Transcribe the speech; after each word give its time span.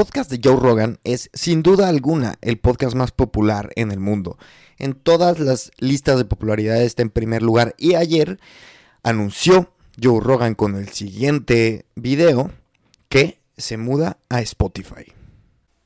Podcast 0.00 0.30
de 0.30 0.40
Joe 0.42 0.58
Rogan 0.58 0.98
es 1.04 1.28
sin 1.34 1.62
duda 1.62 1.90
alguna 1.90 2.36
el 2.40 2.56
podcast 2.56 2.96
más 2.96 3.10
popular 3.10 3.70
en 3.76 3.92
el 3.92 4.00
mundo. 4.00 4.38
En 4.78 4.94
todas 4.94 5.38
las 5.38 5.72
listas 5.76 6.16
de 6.16 6.24
popularidad 6.24 6.80
está 6.80 7.02
en 7.02 7.10
primer 7.10 7.42
lugar 7.42 7.74
y 7.76 7.96
ayer 7.96 8.40
anunció 9.02 9.74
Joe 10.02 10.20
Rogan 10.22 10.54
con 10.54 10.76
el 10.76 10.88
siguiente 10.88 11.84
video 11.96 12.50
que 13.10 13.40
se 13.58 13.76
muda 13.76 14.16
a 14.30 14.40
Spotify. 14.40 15.12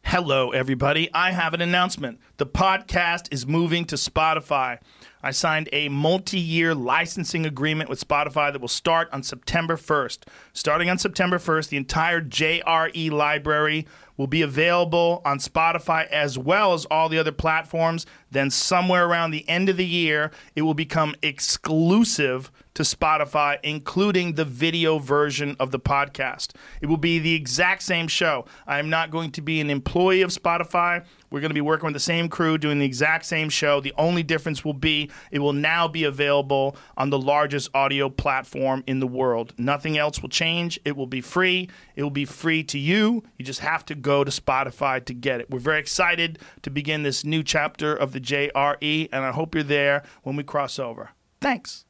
Hello, 0.05 0.53
everybody. 0.55 1.11
I 1.13 1.33
have 1.33 1.53
an 1.53 1.61
announcement. 1.61 2.21
The 2.37 2.47
podcast 2.47 3.27
is 3.33 3.49
moving 3.49 3.85
to 3.87 3.97
Spotify. 3.97 4.79
I 5.25 5.31
signed 5.31 5.71
a 5.73 5.89
multi 5.89 6.39
year 6.39 6.75
licensing 6.75 7.47
agreement 7.47 7.89
with 7.89 8.07
Spotify 8.07 8.53
that 8.53 8.61
will 8.61 8.69
start 8.69 9.09
on 9.11 9.23
September 9.23 9.75
1st. 9.75 10.19
Starting 10.53 10.91
on 10.91 10.99
September 10.99 11.39
1st, 11.39 11.71
the 11.71 11.79
entire 11.79 12.21
JRE 12.21 13.11
library 13.11 13.87
will 14.19 14.27
be 14.27 14.43
available 14.43 15.23
on 15.25 15.39
Spotify 15.39 16.07
as 16.09 16.39
well 16.39 16.75
as 16.75 16.85
all 16.87 17.09
the 17.09 17.19
other 17.19 17.33
platforms. 17.33 18.05
Then, 18.31 18.51
somewhere 18.51 19.07
around 19.07 19.31
the 19.31 19.49
end 19.49 19.71
of 19.71 19.79
the 19.79 19.87
year, 19.87 20.31
it 20.55 20.63
will 20.63 20.75
become 20.75 21.15
exclusive 21.23 22.51
to 22.75 22.83
Spotify, 22.83 23.59
including 23.63 24.35
the 24.35 24.45
video 24.45 24.99
version 24.99 25.57
of 25.59 25.71
the 25.71 25.81
podcast. 25.81 26.51
It 26.81 26.87
will 26.87 26.97
be 26.97 27.19
the 27.19 27.35
exact 27.35 27.83
same 27.83 28.09
show. 28.09 28.45
I 28.67 28.79
am 28.79 28.91
not 28.91 29.11
going 29.11 29.31
to 29.33 29.41
be 29.41 29.61
an 29.61 29.71
employee 29.71 30.23
of 30.23 30.31
Spotify. 30.31 31.05
We're 31.35 31.41
going 31.41 31.51
to 31.51 31.55
be 31.55 31.61
working 31.61 31.89
with 31.89 31.95
the 31.95 31.99
same 31.99 32.29
crew 32.29 32.59
doing 32.59 32.79
the 32.79 32.85
exact 32.85 33.25
same 33.25 33.49
show. 33.49 33.81
The 33.81 33.93
only 33.99 34.23
difference 34.23 34.65
will 34.65 34.73
be 34.73 35.11
it 35.33 35.41
will 35.41 35.53
now 35.53 35.89
be 35.89 36.05
available 36.05 36.77
on 36.97 37.11
the 37.11 37.19
largest 37.19 37.71
audio 37.75 38.09
platform 38.09 38.85
in 38.87 39.01
the 39.01 39.09
world. 39.09 39.53
Nothing 39.59 39.99
else 39.99 40.23
will 40.23 40.29
change. 40.29 40.79
It 40.85 40.97
will 40.97 41.09
be 41.09 41.21
free. 41.21 41.69
It 41.97 42.05
will 42.05 42.11
be 42.11 42.25
free 42.25 42.63
to 42.63 42.79
you. 42.79 43.25
You 43.37 43.45
just 43.45 43.59
have 43.59 43.85
to 43.87 43.97
go 43.97 44.23
to 44.23 44.31
Spotify 44.31 45.05
to 45.07 45.13
get 45.13 45.41
it. 45.41 45.51
We're 45.51 45.59
very 45.59 45.81
excited 45.81 46.39
to 46.63 46.71
begin 46.71 47.03
this 47.03 47.25
new 47.25 47.43
chapter 47.43 47.97
of 47.97 48.13
the 48.13 48.21
JRE, 48.21 49.09
and 49.11 49.25
I 49.25 49.33
hope 49.33 49.57
you're 49.57 49.65
there 49.65 50.05
when 50.23 50.37
we 50.37 50.45
cross 50.45 50.79
over. 50.79 51.11
Thanks. 51.41 51.85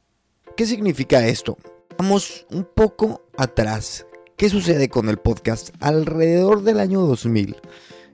¿Qué 0.57 0.65
significa 0.65 1.23
esto? 1.27 1.59
Vamos 1.99 2.47
un 2.49 2.65
poco 2.75 3.21
atrás. 3.37 4.07
¿Qué 4.37 4.49
sucede 4.49 4.89
con 4.89 5.07
el 5.07 5.17
podcast? 5.17 5.69
Alrededor 5.81 6.63
del 6.63 6.79
año 6.79 7.01
2000 7.01 7.55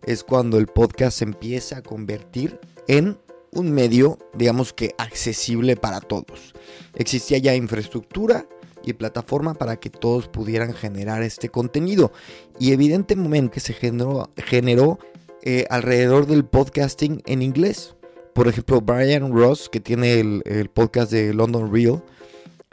es 0.03 0.23
cuando 0.23 0.57
el 0.57 0.67
podcast 0.67 1.19
se 1.19 1.25
empieza 1.25 1.77
a 1.77 1.83
convertir 1.83 2.59
en 2.87 3.17
un 3.51 3.71
medio, 3.71 4.17
digamos 4.33 4.73
que 4.73 4.95
accesible 4.97 5.75
para 5.75 5.99
todos. 5.99 6.53
Existía 6.95 7.37
ya 7.37 7.55
infraestructura 7.55 8.45
y 8.83 8.93
plataforma 8.93 9.53
para 9.53 9.77
que 9.77 9.89
todos 9.89 10.27
pudieran 10.27 10.73
generar 10.73 11.21
este 11.23 11.49
contenido. 11.49 12.11
Y 12.59 12.71
evidentemente 12.71 13.59
se 13.59 13.73
generó, 13.73 14.99
eh, 15.43 15.65
alrededor 15.69 16.27
del 16.27 16.45
podcasting 16.45 17.21
en 17.25 17.41
inglés. 17.41 17.95
Por 18.33 18.47
ejemplo, 18.47 18.79
Brian 18.81 19.33
Ross, 19.33 19.69
que 19.69 19.79
tiene 19.79 20.19
el, 20.19 20.41
el 20.45 20.69
podcast 20.69 21.11
de 21.11 21.33
London 21.33 21.71
Real, 21.71 22.03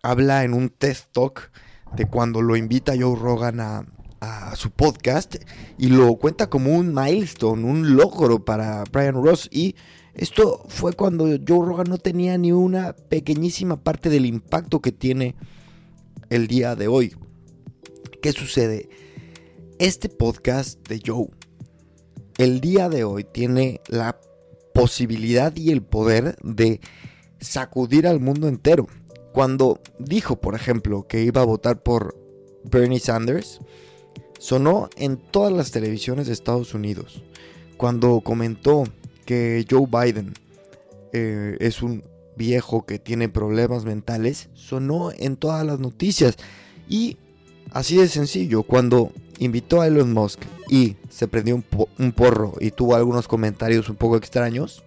habla 0.03 0.44
en 0.44 0.55
un 0.55 0.69
TED 0.69 0.97
Talk 1.12 1.50
de 1.97 2.06
cuando 2.06 2.43
lo 2.43 2.56
invita 2.56 2.94
Joe 2.99 3.19
Rogan 3.19 3.61
a, 3.61 3.87
a 4.21 4.56
su 4.56 4.71
podcast 4.71 5.37
y 5.79 5.89
lo 5.89 6.17
cuenta 6.17 6.51
como 6.51 6.75
un 6.75 6.95
milestone, 6.95 7.65
un 7.65 7.97
logro 7.97 8.45
para 8.45 8.84
Brian 8.91 9.15
Ross. 9.15 9.49
Y 9.53 9.77
esto 10.15 10.65
fue 10.69 10.93
cuando 10.93 11.27
Joe 11.27 11.67
Rogan 11.67 11.89
no 11.89 11.99
tenía 11.99 12.37
ni 12.39 12.53
una 12.53 12.95
pequeñísima 12.95 13.83
parte 13.83 14.11
del 14.11 14.27
impacto 14.27 14.81
que 14.81 14.93
tiene 14.93 15.37
el 16.31 16.47
día 16.47 16.75
de 16.75 16.89
hoy. 16.89 17.15
¿Qué 18.21 18.33
sucede? 18.33 18.89
Este 19.79 20.09
podcast 20.09 20.87
de 20.89 21.00
Joe, 21.05 21.29
el 22.37 22.61
día 22.61 22.89
de 22.89 23.05
hoy, 23.05 23.25
tiene 23.25 23.81
la 23.89 24.19
posibilidad 24.75 25.55
y 25.56 25.71
el 25.71 25.83
poder 25.83 26.37
de 26.43 26.81
sacudir 27.41 28.06
al 28.06 28.19
mundo 28.19 28.49
entero. 28.49 28.89
Cuando 29.33 29.81
dijo, 30.00 30.41
por 30.41 30.56
ejemplo, 30.56 31.06
que 31.06 31.23
iba 31.23 31.43
a 31.43 31.47
votar 31.47 31.83
por 31.83 32.17
Bernie 32.65 32.99
Sanders, 32.99 33.61
sonó 34.38 34.88
en 34.97 35.16
todas 35.16 35.53
las 35.53 35.71
televisiones 35.71 36.26
de 36.26 36.32
Estados 36.32 36.75
Unidos. 36.75 37.22
Cuando 37.76 38.21
comentó 38.21 38.84
que 39.26 39.65
Joe 39.69 39.87
Biden 39.87 40.34
eh, 41.12 41.56
es 41.60 41.82
un 41.82 42.03
viejo 42.37 42.87
que 42.87 42.99
tiene 42.99 43.28
problemas 43.28 43.84
mentales, 43.84 44.49
sonó 44.54 45.10
en 45.12 45.37
todas 45.37 45.66
las 45.66 45.78
noticias. 45.81 46.37
Y 46.88 47.19
así 47.72 47.97
de 47.97 48.09
sencillo, 48.09 48.62
cuando 48.62 49.12
invitó 49.38 49.81
a 49.81 49.87
Elon 49.87 50.12
Musk 50.12 50.41
y 50.70 50.97
se 51.10 51.28
prendió 51.28 51.56
un, 51.56 51.65
un 51.99 52.12
porro 52.12 52.55
y 52.60 52.70
tuvo 52.70 52.94
algunos 52.94 53.28
comentarios 53.28 53.88
un 53.88 53.97
poco 53.97 54.16
extraños, 54.16 54.82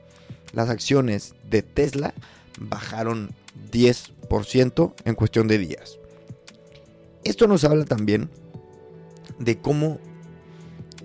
las 0.53 0.69
acciones 0.69 1.35
de 1.49 1.61
Tesla 1.61 2.13
bajaron 2.59 3.31
10% 3.71 4.93
en 5.05 5.15
cuestión 5.15 5.47
de 5.47 5.57
días. 5.57 5.97
Esto 7.23 7.47
nos 7.47 7.63
habla 7.63 7.85
también 7.85 8.29
de 9.43 9.57
cómo 9.59 9.99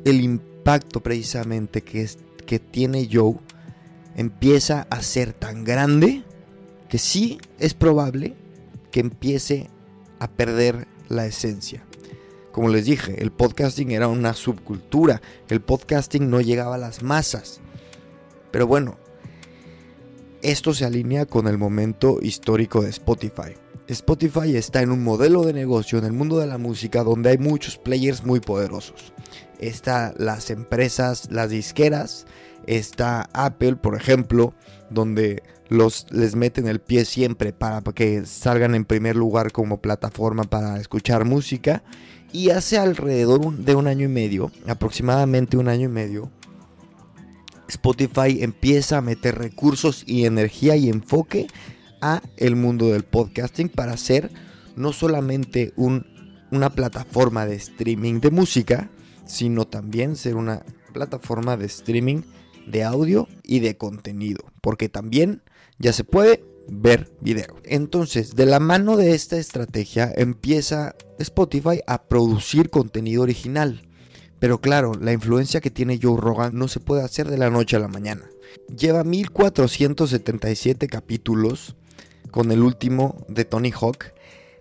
el 0.05 0.21
impacto 0.21 1.03
precisamente 1.03 1.83
que, 1.83 2.09
que 2.47 2.59
tiene 2.59 3.09
Joe 3.11 3.37
empieza 4.17 4.87
a 4.91 5.03
ser 5.03 5.33
tan 5.33 5.65
grande 5.65 6.23
que 6.89 6.99
sí 6.99 7.39
es 7.59 7.75
probable 7.75 8.35
que 8.91 9.01
empiece 9.01 9.69
a 10.19 10.29
perder 10.31 10.87
la 11.09 11.27
esencia. 11.27 11.85
Como 12.53 12.69
les 12.69 12.87
dije, 12.87 13.23
el 13.23 13.33
podcasting 13.33 13.91
era 13.91 14.09
una 14.09 14.33
subcultura, 14.33 15.21
el 15.49 15.61
podcasting 15.61 16.31
no 16.31 16.41
llegaba 16.41 16.77
a 16.77 16.79
las 16.79 17.03
masas. 17.03 17.61
Pero 18.51 18.67
bueno, 18.67 18.97
esto 20.41 20.73
se 20.73 20.87
alinea 20.87 21.27
con 21.27 21.49
el 21.49 21.59
momento 21.59 22.19
histórico 22.23 22.81
de 22.81 22.91
Spotify. 22.91 23.55
Spotify 23.89 24.57
está 24.57 24.83
en 24.83 24.91
un 24.91 25.05
modelo 25.05 25.45
de 25.45 25.53
negocio 25.53 25.99
en 25.99 26.05
el 26.05 26.13
mundo 26.13 26.39
de 26.39 26.47
la 26.47 26.59
música 26.59 27.05
donde 27.05 27.31
hay 27.31 27.39
muchos 27.39 27.79
players 27.79 28.25
muy 28.25 28.41
poderosos. 28.41 29.13
Está 29.61 30.13
las 30.19 30.51
empresas, 30.51 31.29
las 31.31 31.51
disqueras, 31.51 32.27
está 32.67 33.29
Apple, 33.33 33.77
por 33.77 33.95
ejemplo, 33.97 34.55
donde 34.91 35.43
los 35.69 36.07
les 36.11 36.35
meten 36.35 36.67
el 36.67 36.81
pie 36.81 37.05
siempre 37.05 37.53
para 37.53 37.81
que 37.83 38.27
salgan 38.27 38.75
en 38.75 38.85
primer 38.85 39.15
lugar 39.15 39.53
como 39.53 39.81
plataforma 39.81 40.45
para 40.45 40.79
escuchar 40.81 41.25
música. 41.25 41.85
Y 42.33 42.51
hace 42.51 42.77
alrededor 42.79 43.57
de 43.57 43.75
un 43.77 43.87
año 43.87 44.05
y 44.07 44.09
medio, 44.09 44.51
aproximadamente 44.67 45.57
un 45.57 45.69
año 45.69 45.85
y 45.85 45.93
medio, 45.93 46.31
Spotify 47.69 48.43
empieza 48.43 48.99
a 48.99 49.01
meter 49.01 49.39
recursos 49.39 50.03
y 50.07 50.27
energía 50.27 50.77
y 50.77 50.89
enfoque 50.89 51.47
a 52.01 52.23
el 52.37 52.57
mundo 52.57 52.89
del 52.89 53.05
podcasting 53.05 53.69
para 53.69 53.97
ser 53.97 54.31
no 54.77 54.93
solamente 54.93 55.73
un, 55.77 56.07
una 56.51 56.71
plataforma 56.71 57.47
de 57.47 57.57
streaming 57.57 58.21
de 58.21 58.31
música, 58.31 58.91
sino 59.27 59.67
también 59.67 60.17
ser 60.17 60.37
una 60.37 60.65
plataforma 60.93 61.57
de 61.57 61.67
streaming 61.67 62.23
de 62.67 62.85
audio 62.85 63.29
y 63.43 63.61
de 63.61 63.77
contenido, 63.77 64.45
porque 64.61 64.89
también 64.89 65.43
ya 65.79 65.93
se 65.93 66.05
puede 66.05 66.45
ver 66.69 67.13
video. 67.21 67.57
Entonces, 67.65 68.35
de 68.35 68.47
la 68.47 68.61
mano 68.61 68.97
de 68.97 69.15
esta 69.15 69.39
estrategia 69.39 70.13
empieza 70.17 70.97
Spotify 71.19 71.81
a 71.87 72.03
producir 72.05 72.71
contenido 72.71 73.23
original. 73.23 73.83
Pero 74.39 74.61
claro, 74.61 74.93
la 74.95 75.13
influencia 75.13 75.61
que 75.61 75.71
tiene 75.71 75.99
Joe 76.03 76.21
Rogan 76.21 76.57
no 76.57 76.69
se 76.69 76.81
puede 76.81 77.03
hacer 77.03 77.29
de 77.29 77.39
la 77.39 77.51
noche 77.51 77.77
a 77.77 77.81
la 77.81 77.89
mañana. 77.89 78.29
Lleva 78.77 79.05
1477 79.05 80.89
capítulos 80.89 81.77
con 82.37 82.53
el 82.53 82.63
último 82.63 83.25
de 83.29 83.47
Tony 83.47 83.73
Hawk, 83.73 84.13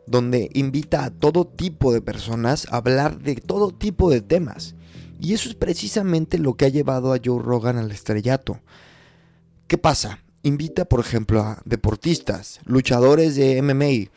donde 0.08 0.50
invita 0.54 1.04
a 1.04 1.10
todo 1.10 1.46
tipo 1.46 1.92
de 1.92 2.00
personas 2.00 2.68
a 2.72 2.78
hablar 2.78 3.20
de 3.20 3.36
todo 3.36 3.72
tipo 3.72 4.10
de 4.10 4.22
temas. 4.22 4.76
Y 5.20 5.34
eso 5.34 5.50
es 5.50 5.56
precisamente 5.56 6.40
lo 6.40 6.54
que 6.54 6.64
ha 6.64 6.70
llevado 6.70 7.12
a 7.12 7.20
Joe 7.22 7.44
Rogan 7.44 7.78
al 7.78 7.92
estrellato. 7.92 8.62
¿Qué 9.68 9.78
pasa? 9.78 10.24
Invita, 10.42 10.86
por 10.86 11.02
ejemplo, 11.02 11.42
a 11.42 11.62
deportistas, 11.66 12.62
luchadores 12.64 13.36
de 13.36 13.62
MMA, 13.62 14.10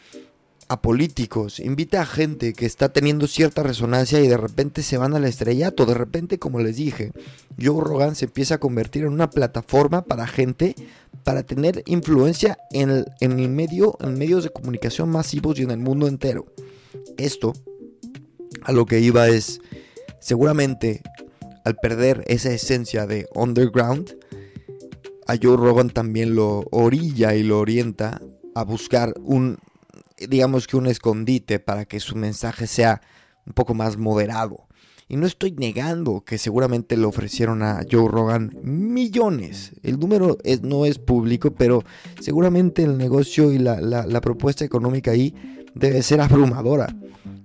a 0.68 0.82
políticos, 0.82 1.60
invita 1.60 2.02
a 2.02 2.06
gente 2.06 2.52
que 2.52 2.66
está 2.66 2.90
teniendo 2.90 3.26
cierta 3.26 3.62
resonancia 3.62 4.20
y 4.20 4.28
de 4.28 4.36
repente 4.36 4.82
se 4.82 4.98
van 4.98 5.14
al 5.14 5.24
estrellato. 5.24 5.86
De 5.86 5.94
repente, 5.94 6.38
como 6.38 6.60
les 6.60 6.76
dije, 6.76 7.12
Joe 7.60 7.82
Rogan 7.82 8.14
se 8.14 8.26
empieza 8.26 8.56
a 8.56 8.60
convertir 8.60 9.04
en 9.04 9.12
una 9.12 9.30
plataforma 9.30 10.02
para 10.02 10.26
gente 10.26 10.74
para 11.24 11.42
tener 11.42 11.82
influencia 11.86 12.58
en 12.70 13.06
en 13.20 13.38
el 13.38 13.48
medio, 13.48 13.96
en 14.00 14.18
medios 14.18 14.44
de 14.44 14.50
comunicación 14.50 15.08
masivos 15.08 15.58
y 15.58 15.62
en 15.62 15.70
el 15.70 15.78
mundo 15.78 16.06
entero. 16.06 16.46
Esto 17.16 17.54
a 18.62 18.72
lo 18.72 18.84
que 18.84 19.00
iba 19.00 19.28
es, 19.28 19.60
seguramente 20.20 21.02
al 21.64 21.76
perder 21.76 22.24
esa 22.26 22.52
esencia 22.52 23.06
de 23.06 23.26
underground, 23.34 24.16
a 25.26 25.36
Joe 25.40 25.56
Rogan 25.56 25.90
también 25.90 26.34
lo 26.34 26.64
orilla 26.70 27.34
y 27.34 27.42
lo 27.42 27.58
orienta 27.58 28.20
a 28.54 28.64
buscar 28.64 29.14
un, 29.22 29.58
digamos 30.28 30.66
que 30.66 30.76
un 30.76 30.86
escondite 30.86 31.58
para 31.60 31.84
que 31.84 32.00
su 32.00 32.16
mensaje 32.16 32.66
sea 32.66 33.00
un 33.46 33.52
poco 33.52 33.74
más 33.74 33.96
moderado. 33.96 34.66
Y 35.10 35.16
no 35.16 35.26
estoy 35.26 35.52
negando 35.52 36.22
que 36.22 36.36
seguramente 36.36 36.96
le 36.96 37.06
ofrecieron 37.06 37.62
a 37.62 37.80
Joe 37.90 38.08
Rogan 38.08 38.54
millones. 38.62 39.72
El 39.82 39.98
número 39.98 40.36
no 40.62 40.84
es 40.84 40.98
público, 40.98 41.50
pero 41.52 41.82
seguramente 42.20 42.82
el 42.82 42.98
negocio 42.98 43.50
y 43.52 43.58
la, 43.58 43.80
la 43.80 44.20
propuesta 44.20 44.66
económica 44.66 45.12
ahí 45.12 45.34
debe 45.74 46.02
ser 46.02 46.20
abrumadora. 46.20 46.94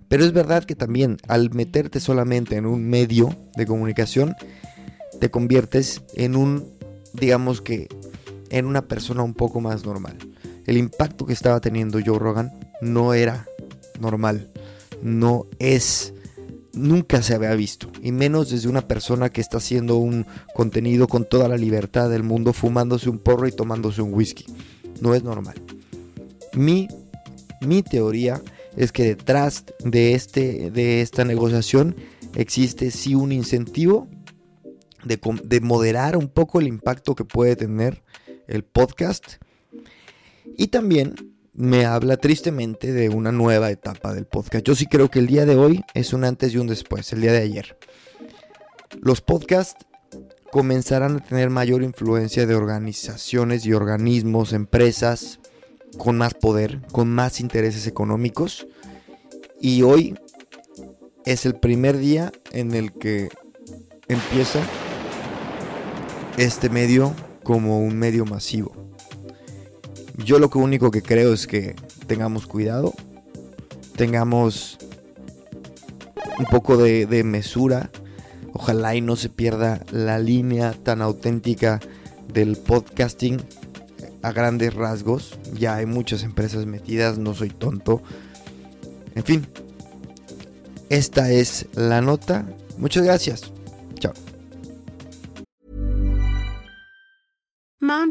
Pero 0.09 0.25
es 0.25 0.33
verdad 0.33 0.63
que 0.63 0.75
también 0.75 1.17
al 1.27 1.51
meterte 1.53 1.99
solamente 1.99 2.55
en 2.57 2.65
un 2.65 2.87
medio 2.87 3.35
de 3.55 3.65
comunicación, 3.65 4.35
te 5.19 5.31
conviertes 5.31 6.03
en 6.15 6.35
un, 6.35 6.65
digamos 7.13 7.61
que, 7.61 7.87
en 8.49 8.65
una 8.65 8.87
persona 8.87 9.23
un 9.23 9.33
poco 9.33 9.61
más 9.61 9.85
normal. 9.85 10.17
El 10.65 10.77
impacto 10.77 11.25
que 11.25 11.33
estaba 11.33 11.59
teniendo 11.61 11.99
Joe 12.05 12.19
Rogan 12.19 12.51
no 12.83 13.13
era 13.13 13.47
normal, 13.99 14.51
no 15.01 15.47
es, 15.59 16.13
nunca 16.73 17.21
se 17.21 17.33
había 17.33 17.53
visto, 17.55 17.91
y 18.01 18.11
menos 18.11 18.49
desde 18.49 18.69
una 18.69 18.87
persona 18.87 19.29
que 19.29 19.41
está 19.41 19.57
haciendo 19.57 19.97
un 19.97 20.25
contenido 20.53 21.07
con 21.07 21.25
toda 21.25 21.47
la 21.47 21.57
libertad 21.57 22.09
del 22.09 22.23
mundo, 22.23 22.53
fumándose 22.53 23.09
un 23.09 23.19
porro 23.19 23.47
y 23.47 23.51
tomándose 23.51 24.01
un 24.01 24.13
whisky. 24.13 24.45
No 25.01 25.15
es 25.15 25.23
normal. 25.23 25.55
Mi, 26.53 26.87
mi 27.61 27.81
teoría 27.83 28.41
es 28.75 28.91
que 28.91 29.03
detrás 29.03 29.65
de, 29.83 30.13
este, 30.13 30.71
de 30.71 31.01
esta 31.01 31.25
negociación 31.25 31.95
existe 32.35 32.91
sí 32.91 33.15
un 33.15 33.31
incentivo 33.31 34.07
de, 35.03 35.19
de 35.43 35.61
moderar 35.61 36.17
un 36.17 36.27
poco 36.27 36.59
el 36.59 36.67
impacto 36.67 37.15
que 37.15 37.25
puede 37.25 37.55
tener 37.55 38.03
el 38.47 38.63
podcast. 38.63 39.33
Y 40.57 40.67
también 40.67 41.32
me 41.53 41.85
habla 41.85 42.17
tristemente 42.17 42.91
de 42.91 43.09
una 43.09 43.31
nueva 43.31 43.69
etapa 43.69 44.13
del 44.13 44.25
podcast. 44.25 44.65
Yo 44.65 44.75
sí 44.75 44.87
creo 44.87 45.09
que 45.09 45.19
el 45.19 45.27
día 45.27 45.45
de 45.45 45.55
hoy 45.55 45.83
es 45.93 46.13
un 46.13 46.23
antes 46.23 46.53
y 46.53 46.57
un 46.57 46.67
después, 46.67 47.13
el 47.13 47.21
día 47.21 47.31
de 47.31 47.41
ayer. 47.41 47.77
Los 49.01 49.21
podcasts 49.21 49.85
comenzarán 50.51 51.17
a 51.17 51.23
tener 51.23 51.49
mayor 51.49 51.83
influencia 51.83 52.45
de 52.45 52.55
organizaciones 52.55 53.65
y 53.65 53.73
organismos, 53.73 54.53
empresas 54.53 55.39
con 55.97 56.17
más 56.17 56.33
poder, 56.33 56.81
con 56.91 57.09
más 57.09 57.39
intereses 57.39 57.87
económicos. 57.87 58.67
Y 59.59 59.83
hoy 59.83 60.15
es 61.25 61.45
el 61.45 61.55
primer 61.55 61.97
día 61.97 62.31
en 62.51 62.73
el 62.73 62.93
que 62.93 63.29
empieza 64.07 64.59
este 66.37 66.69
medio 66.69 67.13
como 67.43 67.79
un 67.79 67.97
medio 67.97 68.25
masivo. 68.25 68.92
Yo 70.17 70.39
lo 70.39 70.49
único 70.53 70.91
que 70.91 71.01
creo 71.01 71.33
es 71.33 71.47
que 71.47 71.75
tengamos 72.07 72.45
cuidado, 72.45 72.93
tengamos 73.95 74.77
un 76.37 76.45
poco 76.45 76.77
de, 76.77 77.05
de 77.05 77.23
mesura, 77.23 77.89
ojalá 78.53 78.95
y 78.95 79.01
no 79.01 79.15
se 79.15 79.29
pierda 79.29 79.83
la 79.91 80.19
línea 80.19 80.73
tan 80.73 81.01
auténtica 81.01 81.79
del 82.31 82.57
podcasting 82.57 83.41
a 84.21 84.31
grandes 84.31 84.73
rasgos. 84.73 85.37
Ya 85.53 85.75
hay 85.75 85.85
muchas 85.85 86.23
empresas 86.23 86.65
metidas, 86.65 87.17
no 87.17 87.33
soy 87.33 87.49
tonto. 87.49 88.01
En 89.15 89.23
fin, 89.23 89.47
esta 90.89 91.31
es 91.31 91.67
la 91.73 92.01
nota. 92.01 92.45
Muchas 92.77 93.03
gracias. 93.03 93.51
Chao. 93.99 94.13